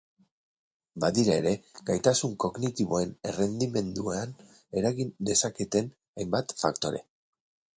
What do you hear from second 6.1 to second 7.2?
hainbat faktore.